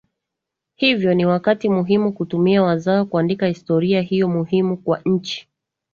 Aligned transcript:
hivyo 0.75 1.13
ni 1.13 1.25
wakati 1.25 1.69
muhimu 1.69 2.13
kutumia 2.13 2.63
wazawa 2.63 3.05
kuandika 3.05 3.47
historia 3.47 4.01
hiyo 4.01 4.27
muhimu 4.29 4.77
kwa 4.77 5.01
nchi 5.05 5.47